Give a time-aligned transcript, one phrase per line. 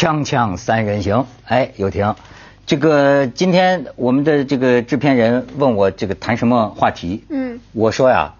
[0.00, 2.14] 锵锵三人行，哎，有婷，
[2.64, 8.32] 这个今天我们的这个制片人问我这个谈什么话题，嗯，我说呀，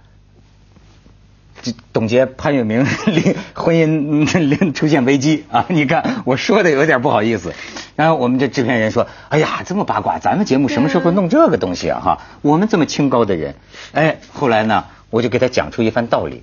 [1.61, 4.25] 这董洁潘粤明 离婚姻
[4.73, 5.45] 出现危机。
[5.51, 7.53] 啊，你看我说的有点不好意思，
[7.95, 12.01] 然后我们这制片人说，哎呀，这么八卦，咱们节目什么时候弄这个东西啊？
[12.03, 13.55] 哈，我们这么清高的人，
[13.93, 16.43] 哎，后来呢，我就给他讲出一番道理，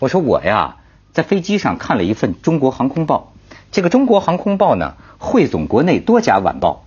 [0.00, 0.78] 我说我呀，
[1.12, 3.32] 在飞机上看了一份《中国航空报》。
[3.70, 6.84] 这个中国航空报呢，汇总国内多家晚报，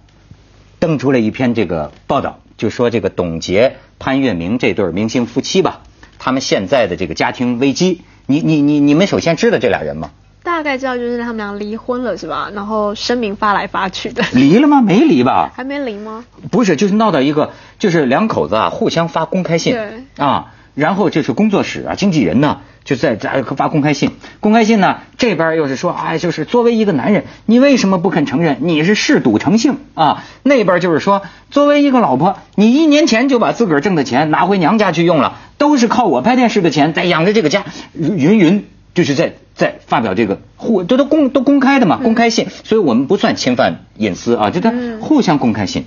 [0.80, 5.82] 登出了一篇这个报道，就说这个董洁、潘粤明这对明星夫妻吧，
[6.18, 10.12] 他们现在的这个家庭危机，你你你你们首先知道这俩人吗？
[10.44, 12.50] 大概知道就是他们俩离婚了是吧？
[12.56, 14.24] 然后声明发来发去的。
[14.34, 14.82] 离了吗？
[14.82, 15.52] 没离吧？
[15.56, 16.26] 还没离吗？
[16.50, 22.62] 不是，就是闹到一个，就是两口子啊互相发公开信，对啊，然后这是工作室啊经纪人呢。
[22.84, 30.24] 就在在发公开信，公开信呢这边又是说，哎，就是作为一个男人，你为什么不肯承认你是嗜赌成性啊？
[30.42, 45.86] 那边就是说，作为一个老婆，你一年前就把自个儿挣的钱拿回娘家去用了，都是靠我拍电视的钱在养着这个家，云云就是在在发表这个互这都公都公开的嘛，公开信，所以我们不算侵犯隐私啊，就他互相公开信。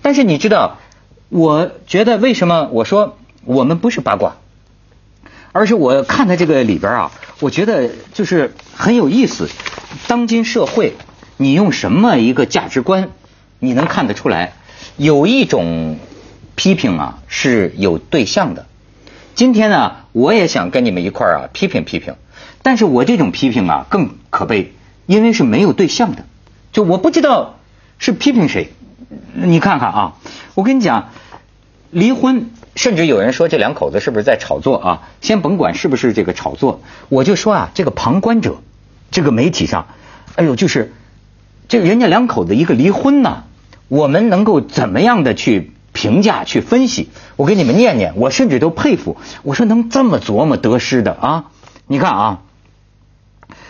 [0.00, 0.78] 但是你知道，
[1.28, 4.36] 我觉得为什么我说我们不是八卦？
[5.52, 9.48] 而是我看他这个里边啊，我觉得就是很有意思。
[10.06, 10.94] 当今社会，
[11.36, 13.10] 你用什么一个价值观，
[13.58, 14.52] 你能看得出来？
[14.96, 15.98] 有一种
[16.54, 18.66] 批评啊是有对象的。
[19.34, 22.14] 今天呢，我也想跟你们一块儿啊批评批评。
[22.62, 24.72] 但是我这种批评啊更可悲，
[25.06, 26.26] 因为是没有对象的。
[26.72, 27.56] 就我不知道
[27.98, 28.72] 是批评谁。
[29.32, 30.16] 你看看啊，
[30.54, 31.08] 我跟你讲，
[31.90, 32.50] 离婚。
[32.76, 35.08] 甚至有人说这两口子是不是在炒作啊？
[35.20, 38.58] 先甭管是不是这个炒作，我就说啊，这个旁观者，
[39.10, 39.88] 这个媒体上，
[40.36, 40.92] 哎呦，就是
[41.68, 43.44] 这个人家两口子一个离婚呢，
[43.88, 47.10] 我们能够怎么样的去评价、去分析？
[47.36, 49.16] 我给你们念念，我甚至都佩服。
[49.42, 51.44] 我说能这么琢磨得失的啊？
[51.86, 52.42] 你看啊，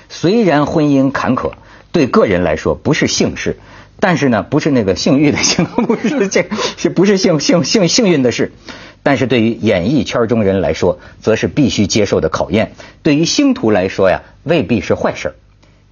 [0.09, 1.53] 虽然婚姻坎坷，
[1.91, 3.59] 对个人来说不是幸事。
[4.03, 6.47] 但是呢，不是那个幸运的幸，不是这，
[6.79, 8.51] 是不是幸幸幸幸运的事？
[9.03, 12.73] 但是对于演艺圈中人来说，则是必须接受的考验。
[13.03, 15.35] 对于星途来说呀，未必是坏事。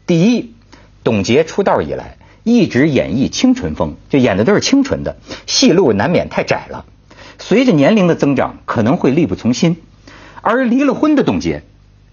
[0.06, 0.54] 第一，
[1.02, 5.16] 董洁出道以来一直演绎清纯风，就演的都是清纯的，
[5.47, 6.84] 戏路难免太窄了。
[7.38, 9.76] 随着年龄的增长，可能会力不从心。
[10.41, 11.62] 而离了婚的董洁，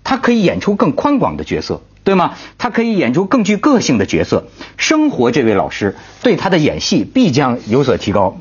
[0.06, 1.82] 她可以演出更宽广的角色。
[2.06, 2.36] 对吗？
[2.60, 4.46] 他可以演出更具个性的角色。
[4.78, 8.38] 生活这位老师对他的演戏必将有所提高。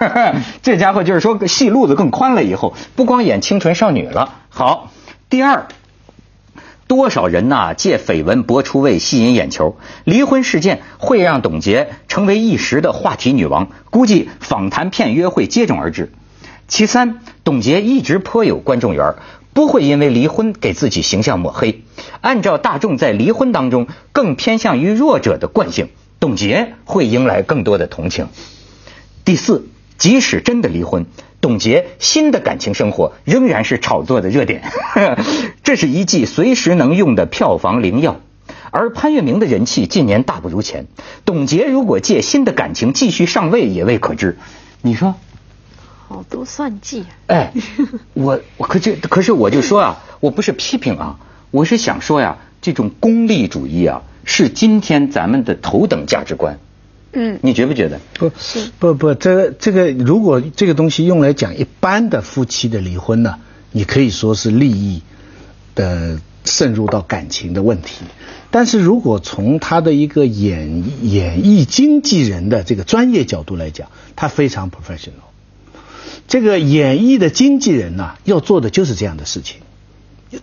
[0.60, 4.34] 这家伙就是说戏路子更宽了，以后不光演清纯少女了。
[4.50, 4.90] 好，
[5.30, 5.68] 第二，
[6.86, 16.12] 多少人呐借绯闻博出位吸引眼球，离婚事件会让董洁成为一时的话题女王，估计访谈片约会接踵而至。
[16.66, 19.14] 其三，董洁一直颇有观众缘。
[19.58, 21.82] 不会因为离婚给自己形象抹黑。
[22.20, 25.88] 按照大众在离婚当中更偏向于弱者的惯性，
[26.20, 28.28] 董洁会迎来更多的同情。
[29.24, 31.06] 第四，即使真的离婚，
[31.40, 34.62] 董洁新的感情生活仍然是炒作的热点，
[35.64, 38.20] 这是一剂随时能用的票房灵药。
[38.70, 40.86] 而潘粤明的人气近年大不如前，
[41.24, 44.38] 董洁如果借新的感情继续上位，也未可知。
[44.82, 45.16] 你说？
[46.08, 47.04] 好多算计！
[47.26, 47.52] 哎，
[48.14, 51.18] 我我可这可是我就说啊， 我不是批评啊，
[51.50, 56.58] 我是想说呀，这种功利主义啊，是今天咱们的头等价值观。
[57.12, 58.00] 嗯，你觉不觉得？
[58.14, 63.36] 不，是不不，这这个如果这个东西用来讲一般的夫妻的离婚呢，
[63.72, 65.02] 你可以说是利益
[65.74, 68.04] 的渗入到感情的问题。
[68.50, 75.27] 但是如果从他的一个演演艺经纪人的这个专业角度来讲，他非常 professional。
[76.28, 79.60] 这个演艺的经纪人呐，要做的就是这样的事情。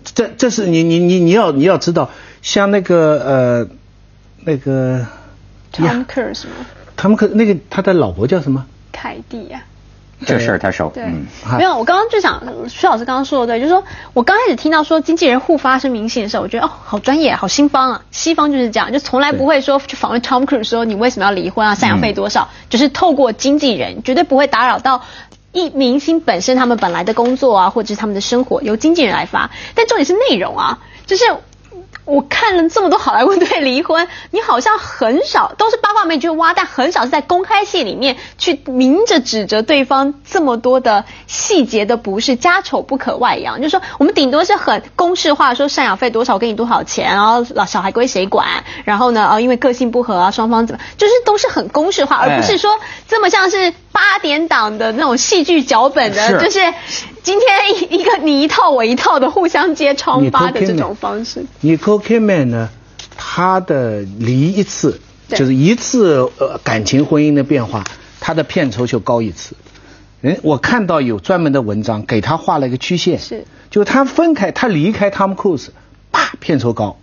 [0.04, 2.10] 这这是你你你你要你要知道，
[2.42, 3.68] 像那个呃
[4.44, 5.06] 那个
[5.72, 6.54] 汤克是吗？
[6.98, 8.66] 他们可那个他的老婆叫什么？
[8.92, 9.64] 凯蒂呀。
[10.26, 10.90] 这事儿他熟。
[10.96, 11.04] 对，
[11.58, 13.84] 没有，我刚刚就想徐老师刚刚说的对，就是说
[14.14, 25.04] 我刚开始听到说经纪人互发声明信的时候，我觉得哦，好专业，好新方啊，西方就是这样，就从来不会说去访问 Tom Cruise 说你为什么要离婚啊，赡养费多少，就是透过经纪人，绝对不会打扰到。
[25.56, 29.50] 一明星本身他们本来的工作啊，或者是他们的生活，由经纪人来发。
[29.74, 31.24] 但重点是内容啊，就是
[32.06, 43.58] 我看了这么多好莱坞对离婚，你好像很少都是八卦媒去挖，但很少是在公开戏里面去明着指责对方这么多的细节的不是，家丑不可外扬。
[43.58, 56.60] 就是说，我们顶多是很公式化，说赡养费多少，我给你多少钱，然后老小孩归谁管，然后呢，呃，因为个性不合啊，双方怎么，就是都是很公式化，而不是说这么像是八点档的那种戏剧脚本的，就是
[57.26, 61.44] 今天一个你一套我一套的互相揭疮疤的这种方式。
[61.60, 62.70] 你 Kidman 呢？
[63.18, 67.84] 他的离一次就是一次呃感情婚姻的变化，
[68.20, 69.56] 他的片酬就高一次。
[70.22, 75.70] 人我看到有专门的文章给他画了一个曲线，是，就是他分开他离开 Tom Cruise，
[76.12, 76.98] 啪片酬高，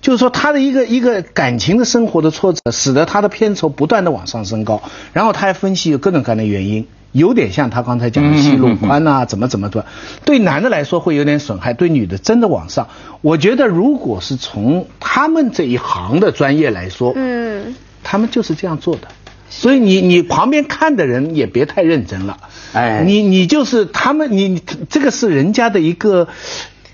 [0.00, 4.82] 就是说他的一个一个感情的生活的挫折，使得他的片酬不断的往上升高。
[5.12, 6.88] 然后他还分析有各种各样的原因。
[7.12, 9.84] 有点像他刚才讲的戏路宽呐，怎么怎么的，
[10.24, 12.88] 对男的来说会有点损害，对女的真的往上。
[13.20, 19.08] 我觉得如果是从他们这一行的专业来说，嗯，他们就是这样做的。
[19.48, 22.38] 所以你你旁边看的人也别太认真了，
[22.72, 26.28] 哎，你你就是他们，你这个是人家的一个。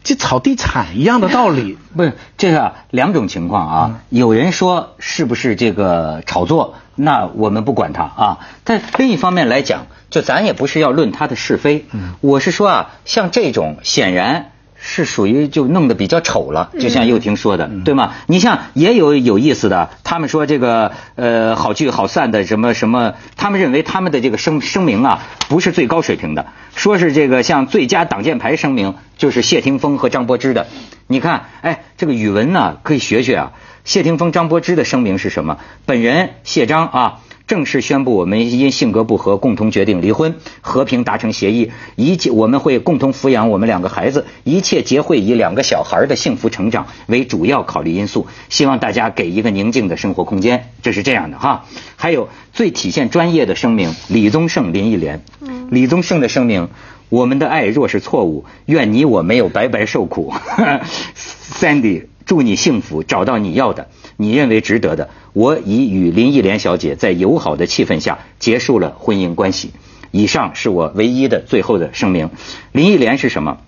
[0.06, 4.00] 就炒地产一样的道理， 不是这个两种情况啊。
[4.08, 8.38] 有人说是不是这个炒作，那我们不管他啊。
[8.62, 11.86] 但另一方面来讲，就咱也不是要论他的是非，
[12.20, 14.52] 我是说啊，像这种显然。
[14.88, 18.12] 是属于就弄得比较丑了，就像又婷说的，对吗？
[18.28, 26.46] 你像也有有意思的，他们说这个呃好聚好散的什么什么，他们认为他们的这个声声明啊不是最高水平的，
[26.76, 30.68] 说是这个像最佳挡箭牌声明就是谢霆锋和张柏芝的。
[31.08, 33.52] 你看，哎，这个语文呢可以学学啊。
[33.84, 35.58] 谢霆锋、张柏芝的声明是什么？
[35.84, 37.20] 本人谢张啊。
[37.46, 41.70] 正式宣布，我们因性格不合，共同决定离婚，和平达成协议。
[41.94, 48.26] 一切我们会共同抚养我们两个孩子，一切皆会以两个小孩的幸福成长为主要考虑因素。
[48.48, 50.70] 希望大家给一个宁静的生活空间。
[50.82, 51.66] 这是这样的哈。
[51.94, 55.22] 还有最体现专业的声明，李宗盛、林忆莲。
[55.70, 56.68] 李宗盛的声明：
[57.08, 60.34] 我们的爱若是错误，愿你我没有白白受苦。
[61.14, 63.88] Sandy，祝你幸福，找到你要的。
[64.16, 69.72] 你认为值得的，我已与林忆莲小姐在友好的气氛下结束了婚姻关系。
[70.10, 72.30] 以上是我唯一的最后的声明。
[72.72, 73.58] 林忆莲是什么？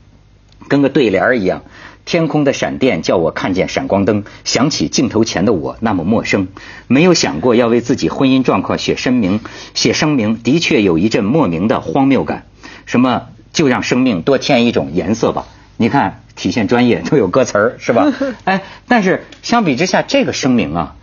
[0.69, 1.63] 跟个对联一样。
[2.07, 6.49] 天空的闪电叫我看见闪光灯，想起镜头前的我那么陌生。
[6.87, 9.41] 没有想过要为自己婚姻状况写声明，
[9.75, 12.47] 写声明的确有一阵莫名的荒谬感。
[12.87, 13.27] 什么？
[13.53, 15.47] 就让生命多添一种颜色吧。
[15.77, 16.23] 你看。
[16.39, 18.11] 体现专业都有歌词儿是吧？
[18.45, 20.95] 哎，但是相比之下，这个声明啊，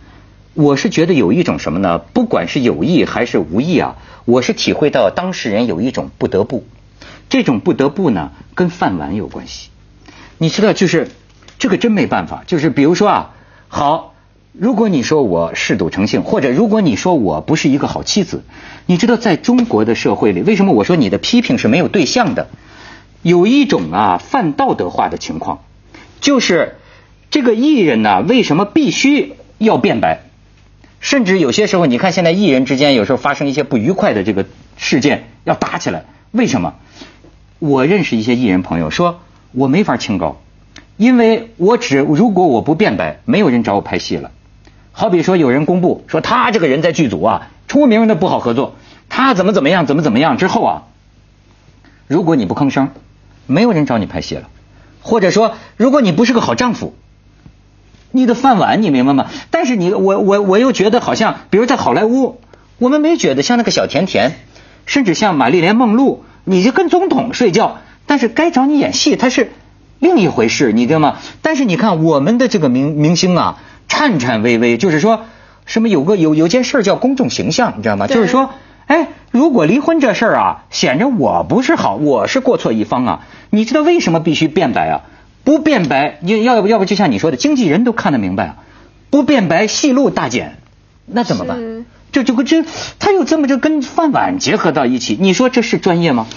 [0.54, 1.98] 我是觉得有一种什么呢？
[1.98, 6.64] 不管是有意还是无意啊，我是体会到当事人有一种不得不。
[7.28, 9.68] 这种不得不呢，跟饭碗有关系。
[10.38, 11.08] 你知道，就是
[11.58, 12.42] 这个真没办法。
[12.46, 13.34] 就是比如说啊，
[13.68, 14.14] 好，
[14.52, 18.42] 如果你说我嗜赌成性，或者如果你说我不是一个好妻子，
[18.86, 22.48] 你知道，在中国的社会里，为什么我说你的批评是没有对象的？
[23.22, 25.64] 有一种啊泛道德化的情况，
[26.20, 26.76] 就是
[27.30, 30.22] 这个艺人呢，为什么必须要变白？
[31.00, 34.46] 甚至有些时候，你看现在艺人之间有时候发生一些不愉快的这个
[34.76, 36.74] 事件，要打起来，为什么？
[37.58, 39.20] 我认识一些艺人朋友说，
[39.52, 40.40] 我没法清高，
[40.96, 44.30] 因为我只如果我不变白，没有人找我拍戏了。
[44.92, 48.76] 好比说有人公布说他这个人在剧组啊出名的不好合作，
[49.08, 50.82] 他怎么怎么样怎么怎么样之后啊，
[52.06, 52.90] 如果你不吭声。
[53.46, 54.48] 没有人找你拍戏了，
[55.00, 56.94] 或者说，如果你不是个好丈夫，
[58.10, 59.26] 你的饭碗你明白吗？
[59.50, 62.40] 但是你我我我又觉得好像，比如在好莱坞，
[62.78, 64.32] 我们没觉得像那个小甜甜，
[64.84, 69.52] 甚至像玛丽莲梦露，你就跟总统睡觉，但是该找你演戏，他是
[69.98, 71.18] 另一回事，你知道吗？
[71.42, 75.24] 但是你看我们的这个明明星啊，颤颤巍巍，就是说
[75.66, 78.06] 什么有个有有件事叫公众形象，你知道吗？
[78.06, 78.50] 就是说。
[78.86, 83.26] 哎，如果离婚这事儿啊，显着我不是好，我是过错一方啊。
[83.50, 85.00] 你知道为什么必须辩白啊？
[85.42, 88.56] 不辩白，你要不要不就像你说的，经纪人都看得明白啊。
[89.10, 90.58] 不辩白，戏路大减，
[91.04, 91.84] 那怎么办？
[92.12, 92.64] 这这个这，
[93.00, 96.28] 他又这么就跟饭碗结合到一起，你说这是专业吗？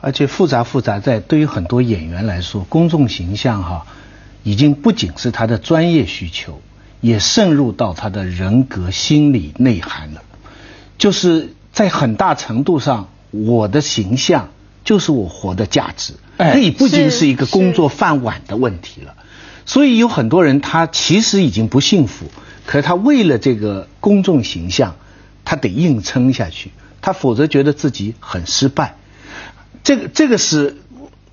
[0.00, 3.86] 而且复杂复杂在，对于很多演员来说，公众形象哈，
[4.44, 6.60] 已经不仅是他的专业需求，
[7.00, 10.22] 也渗入到他的人格心理内涵了，
[10.98, 11.52] 就是。
[11.76, 14.48] 在很大程度上，我的形象
[14.82, 19.14] 就是我活的价值，可以不仅是一个工作饭碗的问题了。
[19.66, 22.30] 所以有很多人他其实已经不幸福，
[22.64, 24.96] 可是他为了这个公众形象，
[25.44, 26.70] 他得硬撑下去，
[27.02, 28.94] 他否则觉得自己很失败。
[29.84, 30.78] 这个这个是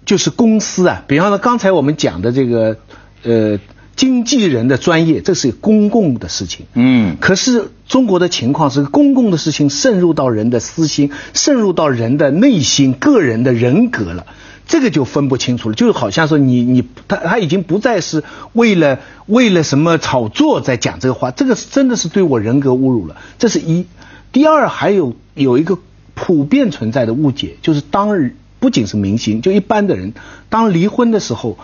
[0.06, 2.76] 就是公司啊，比方说刚才我们讲的这个
[3.24, 3.58] 呃
[3.96, 6.66] 经纪人的专业，这是公共的事情。
[6.74, 14.26] 嗯可是中国的情况是，公共的事情渗入到人的私心，渗入到人的内心、个人的人格了。
[14.66, 18.24] 这个就分不清楚了，就好像说你你他他已经不再是
[18.54, 23.18] 为了为了什么炒作在讲这个话，这个是真的是对我人格侮辱了。
[23.38, 23.86] 这是一，
[24.32, 25.78] 第二还有有一个
[26.14, 30.14] 普遍存在的误解，就是当日不仅是明星，就一般的人，
[30.48, 31.58] 当离婚的时候，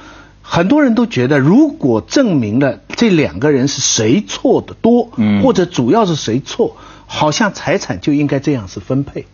[0.52, 6.76] 很多人都觉得，如果证明了这两个人是谁错的多，嗯或者主要是谁错，
[7.06, 9.28] 好像财产就应该这样是分配。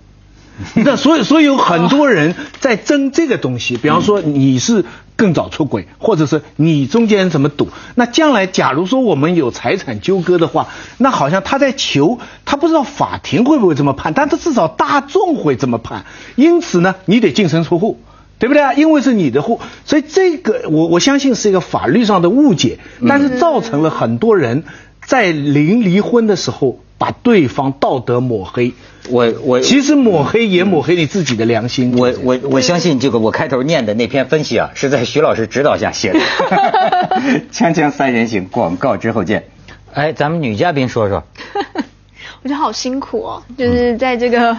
[0.73, 4.83] 那所以，所以有很多人在争这个东西，比方说你是
[5.15, 7.69] 更早出轨，或者是你中间怎么赌。
[7.95, 10.67] 那将来假如说我们有财产纠葛的话，
[10.97, 16.05] 那好像他在求，他不知道法庭会不会这么判，但他至少大众会这么判。
[16.35, 18.01] 因此呢，你得净身出户。
[18.37, 18.73] 对不对啊？
[18.73, 24.63] 因为是你的户，所以这个我我相信是一个法律上的误解，但是造成了很多人
[25.05, 28.73] 在临离婚的时候把对方道德抹黑。
[29.09, 31.95] 我我其实抹黑也抹黑你自己的良心。
[31.97, 36.19] 我我我相信这个我开头念的那篇分析啊，是在徐老师指导下写的。
[37.53, 39.45] 锵锵三人行，广告之后见。
[39.93, 41.23] 哎，咱们女嘉宾说说，
[42.43, 44.57] 我觉得好辛苦哦，就是在这个。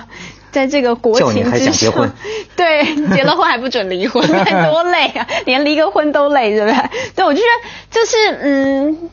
[0.56, 2.10] 在这个国情之上想结婚，
[2.56, 2.84] 对，
[3.14, 5.26] 结了婚还不准离婚，那 多累啊！
[5.44, 6.90] 连离个婚都累，对不对？
[7.14, 9.10] 对，我就觉得就是嗯。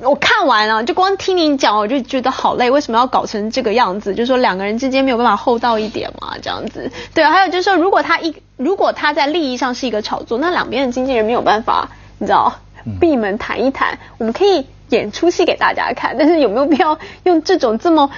[0.00, 2.70] 我看完了，就光听你讲，我就觉得好累。
[2.70, 4.14] 为什么要搞成这个样子？
[4.14, 6.88] 就是说两个人之间没有办法厚道一点嘛，这样子。
[7.14, 12.60] 对，还有就是说，如果他一如果他在利益上是一个炒作，那两边的经纪人没有办法，你知道，
[13.00, 13.98] 闭门谈一谈。
[14.18, 18.08] 我们可以演出戏给大家看，但是有没有必要用这种这么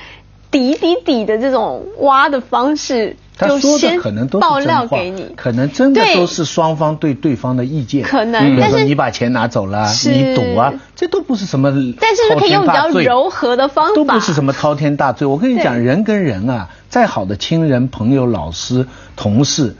[0.51, 3.17] 底底底的这种挖的方式？
[3.39, 8.03] 他说的可能都是爆料给你，可能真的都是双方对对方的意见。
[8.03, 15.27] 可能但是你把钱拿走了，你赌啊，这都不是什么但是可以用比较柔和的方法都不是什么滔天大罪。
[15.27, 19.75] 我跟你讲，人跟人啊，再好的亲人、朋友、老师、同事，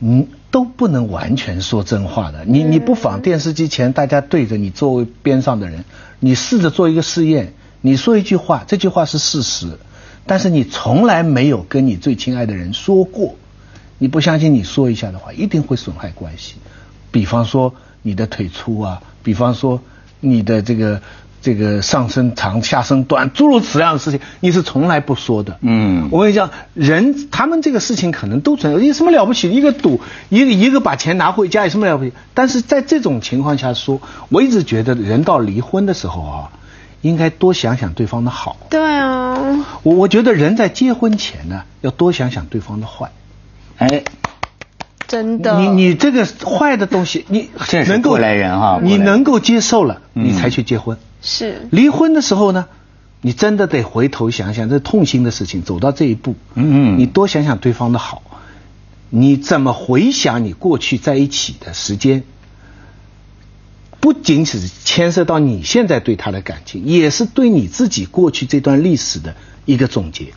[0.00, 2.44] 嗯，都不能完全说真话的。
[2.44, 5.86] 你你不妨电视机前大家对着你座位边上的人，
[6.20, 9.78] 你试着做一个试验，你说一句话，这句话是事实，
[10.26, 13.36] 但是你从来没有跟你最亲爱的人说过。
[13.98, 16.56] 你不相信，你说一下的话，一定会损害关系。
[17.12, 19.80] 比方说你的腿粗啊，比方说
[20.18, 21.00] 你的这个
[21.40, 25.58] 这个上身长下身短，诸如此样的事情，你是从来不说的。
[25.60, 29.48] 嗯我跟你讲，人他们这个事情可能都存在，有什么了不起？
[29.50, 30.00] 一个赌，
[30.30, 32.12] 一个一个把钱拿回家，有什么了不起？
[32.34, 34.00] 但是在这种情况下说，
[34.30, 36.50] 我一直觉得人到离婚的时候啊，
[37.02, 38.56] 应该多想想对方的好。
[38.70, 39.36] 对啊，
[39.82, 43.10] 我我觉得人在结婚前呢，要多想想对方的坏。
[43.76, 44.04] 哎，
[45.06, 45.58] 真的。
[45.60, 47.50] 你你这个坏的东西，你
[47.86, 50.96] 能够过来人哈你能够接受了，嗯你才去结婚。
[51.20, 52.66] 是离婚的时候呢，
[53.20, 58.22] 你真的得回头想想，这痛心的事情，走到这一步，嗯嗯你多想想对方的好，
[59.10, 62.22] 你怎么回想你过去在一起的时间？
[64.02, 70.32] 不仅仅是牵涉到你现在对他的感情，也是对你自己过去这段历史的一个总结。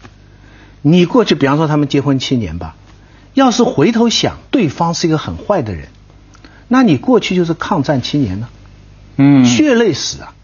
[0.84, 2.76] 你过去，比方说他们结婚七年吧，
[3.34, 5.88] 要是回头想对方是一个很坏的人，
[6.68, 8.50] 那你过去就是抗战七年呢，
[9.18, 10.36] 嗯，血泪史啊。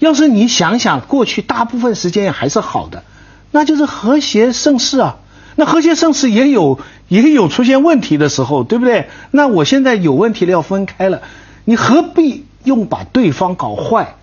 [0.00, 3.04] 要是你想想过去大部分时间还是好的，
[3.52, 5.18] 那就是和谐盛世啊。
[5.54, 9.08] 那和谐盛世也有也有出现问题的时候，对不对？
[9.30, 11.22] 那我现在有问题了，要分开了，
[11.64, 14.14] 你何必用把对方搞坏？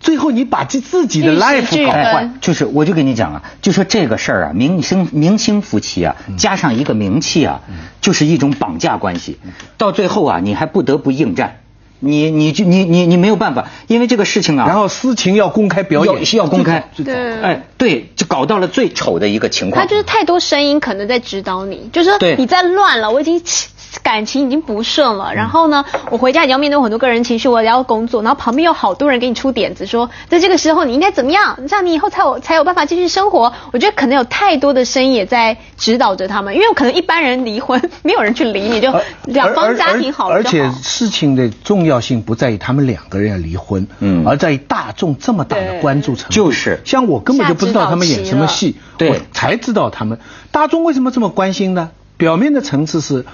[0.00, 2.02] 最后你把自自己的 life 搞坏。
[2.02, 6.36] 哎，，就是我就跟你讲啊，就说这个事儿啊，明星明星夫妻啊，嗯。
[6.36, 7.62] 加上一个名气啊，
[8.00, 9.38] 就是一种绑架关系，
[9.76, 11.56] 到最后啊，你还不得不应战，
[11.98, 17.42] 你你就你你你没有办法，因为这个事情啊，然后私情要公开表演，要要公开，对。
[17.42, 19.82] 哎，对，就搞到了最丑的一个情况。
[19.84, 23.68] 他就是太多声音可能在指导你，就是说你在乱了，我已经起
[24.02, 33.52] 感情已经不顺了，然后呢，我回家已经要面对很多个人情绪，我也要工作，然后旁边有好多人给你出点子，说在这个时候你应该怎么样，这样你以后才有才有办法继续生活。
[33.72, 38.92] 我觉得可能有太多的声音也在指导着他们，因为可能一般人离婚没有人去理你，就
[39.24, 40.70] 两方家庭好了而且。
[40.82, 46.34] 事情的重要性不在于他们两个人要离婚，嗯而在于大众这么大的关注程度。
[46.34, 50.18] 就是像我根本就不知道他们演什么戏，对我才知道他们
[50.50, 51.90] 大众为什么这么关心呢？
[52.16, 53.24] 表面的层次是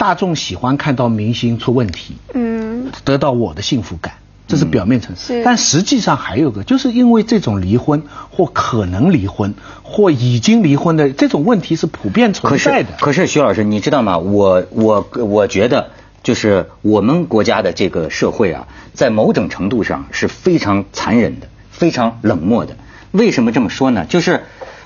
[0.00, 4.14] 大众喜欢看到明星出问题，嗯，得到我的幸福感，
[4.48, 5.34] 这是表面层次。
[5.34, 9.52] 是但实际上还有个，就是因为这种离婚或可能离婚
[9.82, 12.88] 或已经离婚的这种问题是普遍存可是在的。
[12.98, 14.16] 可是徐老师，你知道吗？
[14.16, 15.90] 我我我觉得
[16.22, 22.74] 就是我们国家的这个社会啊，在某种程度上是非常残忍的，非常冷漠的。
[23.10, 24.06] 为什么这么说呢？
[24.06, 24.44] 就是，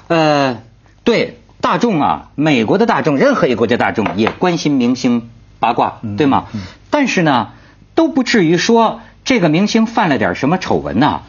[0.09, 0.59] 呃，
[1.04, 5.30] 对大众啊，美国的大众，任何一个国家大众也关心明星
[5.61, 6.44] 八卦，对吗？
[6.90, 7.52] 但是呢，
[7.94, 11.23] 都不至于说这个明星犯了点什么丑闻呐、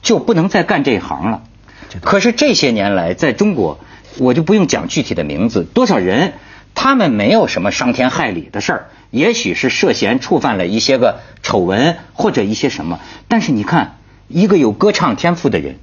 [0.00, 1.42] 就不能再干这一行了。
[2.00, 3.80] 可是这些年来，在中国，
[4.16, 6.32] 我就不用讲具体的名字，多少人，
[6.74, 15.76] 他们没有什么伤天害理的事儿，也许是涉嫌触犯了一些个丑闻或者一些什么，但是你看，一个有歌唱天赋的人，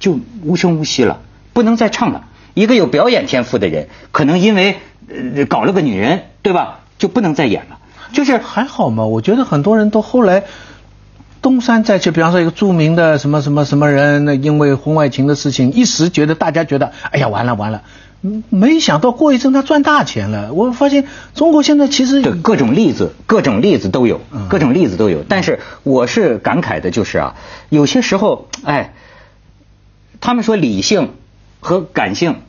[0.00, 1.20] 就无声无息了，
[1.52, 4.76] 不能再唱了；一个有表演天赋的人，可能因为
[5.08, 7.78] 呃搞了个女人，对吧，就不能再演了。
[8.12, 10.44] 就是还好嘛，我觉得很多人都后来
[11.40, 17.82] 东山再起，比方说一个著名的什么什么什么人，那因为婚外情的事情，一时觉得大家觉得，哎呀完了完了，
[18.20, 20.52] 嗯没想到过一阵他赚大钱了。
[20.52, 25.24] 我发现中国现在其实对各种例子，各种例子都有嗯，各种例子都有。
[25.26, 27.34] 但是我是感慨的，就是啊，
[27.70, 28.92] 有些时候，哎，
[30.20, 31.14] 他们说理性
[31.62, 32.40] 和感性，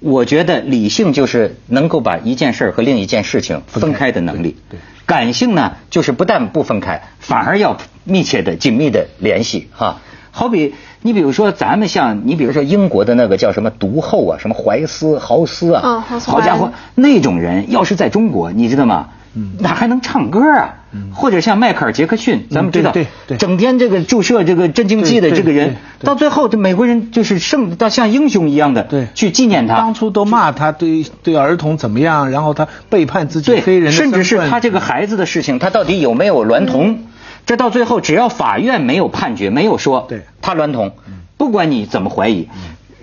[0.00, 4.56] 我觉得理性就是能够把一件事和另一件事情分开的能力。
[4.68, 10.00] 对对感性呢，就是不但不分开，反而要密切的、紧密的联系哈。
[10.32, 19.10] 好比你比如说，咱们像你比如说英国的那个叫什么毒后啊，什么怀斯、豪斯啊，好家伙，那种人要是在中国，你知道吗？
[19.58, 20.74] 那还能唱歌啊？
[21.12, 23.38] 或者像迈克尔·杰克逊，咱们知道，嗯对对对。
[23.38, 29.08] 整天这个注射这个镇静剂的这个人到最后这美国人就是圣到像英雄一样的对。
[29.14, 29.76] 去纪念他。
[29.76, 37.00] 当初都骂他对对儿童怎么样，然后他背叛自己对，黑人甚至是他这个孩子的事情，他到底有没有娈童？
[37.44, 40.22] 这到最后，只要法院没有判决，没有说对。
[40.40, 40.92] 他娈童，
[41.36, 42.48] 不管你怎么怀疑，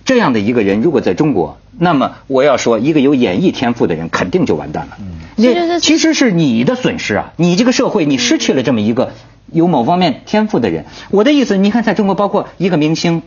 [0.04, 4.98] 这样的一个人如果在中国，那么我要说，一个有演艺天赋的人肯定就完蛋了。
[5.36, 7.34] 这就是那其实是你的损失啊！
[7.38, 9.14] 你这个社会，你失去了这么一个
[9.52, 10.86] 有某方面天赋的人。
[11.10, 13.24] 我的意思，你看，在中国，包括一个明星，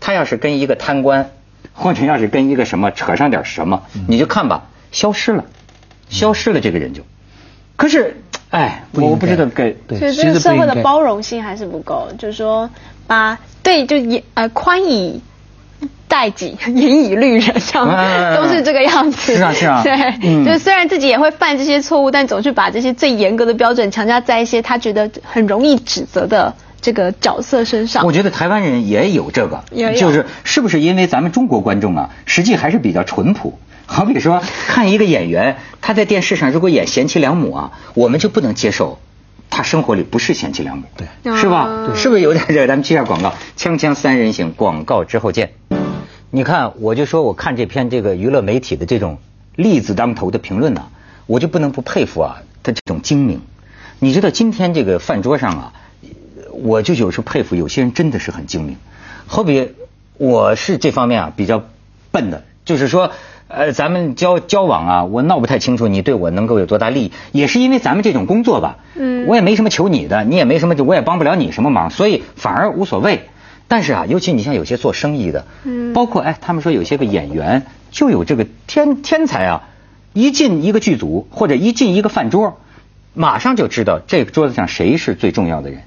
[0.00, 1.30] 他要是跟一个贪官，
[1.74, 5.44] 或者要是跟一个什么扯上点什么，你就看吧，消失了，
[6.08, 7.02] 消失了，这个人就。
[7.76, 8.16] 可是，
[8.48, 12.70] 哎，我不知道该对所以这个社会的包容性还是不够，就是说
[13.06, 15.20] 把对就也呃宽以
[16.10, 19.36] 待己，严以律人，这样、嗯都是这个样子。
[19.36, 19.92] 是啊是啊 对，
[20.24, 28.04] 嗯就是虽然自己也会犯这些错误，但总是把这些最严格的标准强加在一些他觉得很容易指责的这个角色身上。
[28.04, 29.62] 我觉得台湾人也有这个，
[29.96, 33.56] 就是是不是因为咱们中国观众啊，实际还是比较淳朴。
[33.86, 38.98] 好比说，看一个演员，他在电视上如果演贤妻良母啊，我们就不能接受
[39.48, 41.90] 他生活里不是贤妻良母，对是吧？
[41.94, 42.66] 是不是有点这个？
[42.66, 45.50] 咱们接下广告，锵锵三人行，广告之后见。
[46.32, 49.18] 你看，我就说我看这篇这个娱乐媒体的这种
[49.56, 50.86] 例子当头的评论呢、
[51.26, 53.40] 我就不能不佩服啊，他这种精明。
[53.98, 55.72] 你知道今天这个饭桌上啊，
[56.52, 58.76] 我就有时候佩服有些人真的是很精明。
[59.26, 59.72] 好比
[60.18, 61.64] 我是这方面啊比较
[62.12, 63.10] 笨的，就是说。
[63.52, 73.22] 呃，咱们交交往啊，我闹不太清楚你对我能够有多大利益，也是因为咱们这种工作吧，嗯我也没什么求你的，你也没什么，我也帮不了你什么忙，所以反而无所谓。
[73.70, 79.68] 但是啊，尤其你像有些做生意的，嗯包括哎，他们说有些个演员就有这个天天才啊，
[80.12, 82.58] 一进一个剧组或者一进一个饭桌，
[83.14, 85.82] 马上就知道这个桌子上谁是最重要的人，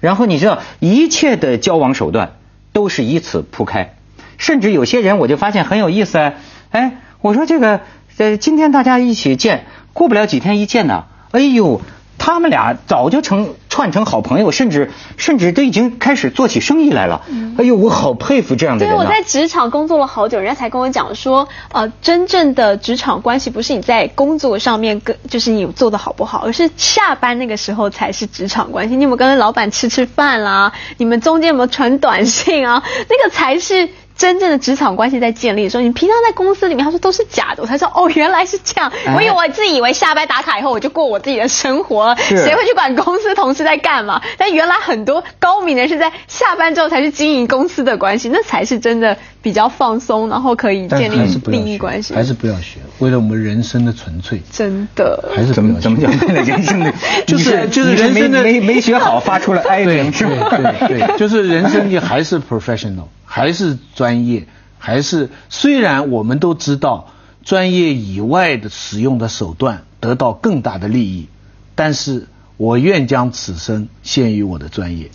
[0.00, 2.32] 然后你知道一切的交往手段
[2.72, 3.94] 都是以此铺开，
[4.38, 6.32] 甚至有些人我就发现很有意思啊，
[6.70, 7.82] 哎，我说这个
[8.16, 11.82] 呃，今天大家一起见，过不了几天一见呢，哎呦。
[12.18, 17.22] 他们俩早就成串成好朋友，甚至甚至都已经开始做起生意来了。
[17.56, 19.04] 哎呦，我好佩服这样的对，人、啊。
[19.04, 28.96] 我在职场工作了好久，人家才跟我讲说，呃，真正的职场关系不是你在工作上面跟，就是你做的好不好，而是下班那个时候才是职场关系。
[28.96, 30.72] 你有没有跟老板吃吃饭啦？
[30.96, 32.82] 你们中间有没有传短信啊？
[33.08, 33.88] 那个才是。
[34.18, 38.92] 真正的职场关系在建立的时候，你平常在公司里面，他说都是假的，我才说哦， 原来是这样。
[39.06, 44.20] 哎我以为我自己以为下班打卡以后我就过我自己的生活，了谁会去管公司同事在干嘛？
[44.36, 49.16] 但原来很多高明的人是在下班之后才去经营公司的关系，那才是真的
[49.48, 52.12] 比较放松，然后可以建立利益关系。
[52.12, 55.32] 还是不要学，为了我们人生的纯粹，真的。
[55.34, 56.92] 还是怎么怎么讲为了人生的？
[57.26, 60.50] 就是 就是人生的没没学好，发出了哀对鸣是吧？
[60.50, 64.46] 对对对，就是人生你还是 professional，还是专业，
[64.78, 67.08] 还是虽然我们都知道
[67.42, 71.28] 专业以外的使用的手段得到更大的利益，
[71.74, 72.26] 但是
[72.58, 75.10] 我愿将此生献于我的专业。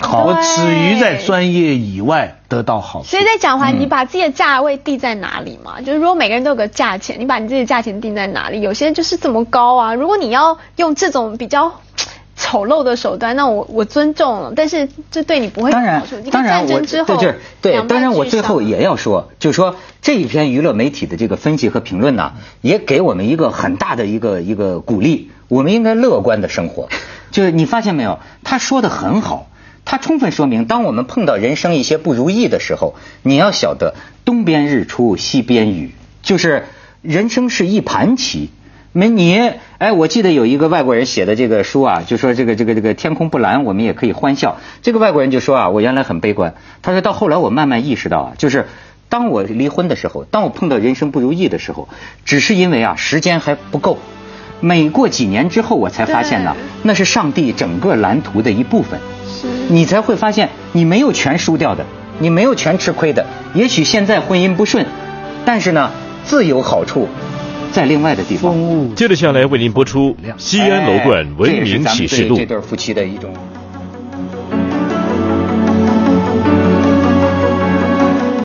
[0.00, 3.06] 好我止于在专业以外得到好处。
[3.06, 5.80] 所以在讲嗯回来，你把自己的价位定在哪里嘛？
[5.80, 8.60] 就是如果每个人都有个价钱，你把你自己的价钱定在哪里？
[8.60, 9.94] 有些人就是这么高啊。
[9.94, 11.72] 如果你要用这种比较
[12.36, 16.20] 丑陋的手段，那我我尊重了，但是这对你不会有当然好处。
[16.30, 26.88] 当然我战争之后，对就是对，当然我最后也要说，就是说这一篇娱乐媒体的这个分析和评论呢，也给我们一个很大的一个一个鼓励，我们应该乐观的生活。
[27.30, 29.46] 就是你发现没有，他说的很好。
[29.84, 33.94] 他充分说明，当我们碰到人生一些不如意的时候，你要晓得
[34.24, 35.92] 东边日出西边雨，
[36.22, 36.64] 就是
[37.02, 38.50] 人生是一盘棋。
[38.96, 44.58] 没你，哎，我记得有一个外国人写的这个书啊，就说这个这个这个天空不蓝，我们也可以欢笑。
[44.82, 48.68] 这个外国人就说啊，我原来很悲观，他说到后来我慢慢意识到啊，就是
[49.08, 51.88] 当我离婚的时候，当我碰到人生不如意的时候，
[52.24, 53.98] 只是因为啊时间还不够。
[54.60, 59.00] 每过几年之后，我才发现呢对，那是上帝整个蓝图的一部分。
[59.44, 61.84] 是你才会发现你没有全输掉的，
[62.18, 63.26] 你没有全吃亏的。
[63.54, 64.84] 也许现在婚姻不顺，
[65.44, 65.90] 但是呢，
[66.24, 67.08] 自有好处
[67.72, 68.94] 在另外的地方。
[68.94, 72.54] 接着下来为您播出《西安楼冠文明启示录对这》。
[72.58, 73.32] 对夫妻的一种。